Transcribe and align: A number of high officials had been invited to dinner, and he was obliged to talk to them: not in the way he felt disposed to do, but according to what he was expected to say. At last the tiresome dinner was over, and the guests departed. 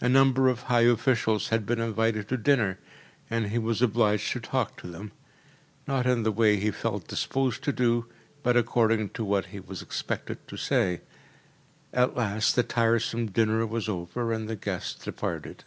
A 0.00 0.08
number 0.08 0.46
of 0.48 0.62
high 0.62 0.82
officials 0.82 1.48
had 1.48 1.66
been 1.66 1.80
invited 1.80 2.28
to 2.28 2.36
dinner, 2.36 2.78
and 3.28 3.46
he 3.48 3.58
was 3.58 3.82
obliged 3.82 4.30
to 4.34 4.38
talk 4.38 4.76
to 4.80 4.86
them: 4.86 5.10
not 5.84 6.06
in 6.06 6.22
the 6.22 6.30
way 6.30 6.58
he 6.58 6.70
felt 6.70 7.08
disposed 7.08 7.64
to 7.64 7.72
do, 7.72 8.06
but 8.44 8.56
according 8.56 9.08
to 9.08 9.24
what 9.24 9.46
he 9.46 9.58
was 9.58 9.82
expected 9.82 10.46
to 10.46 10.56
say. 10.56 11.00
At 11.92 12.14
last 12.14 12.54
the 12.54 12.62
tiresome 12.62 13.32
dinner 13.32 13.66
was 13.66 13.88
over, 13.88 14.32
and 14.32 14.48
the 14.48 14.54
guests 14.54 15.04
departed. 15.04 15.64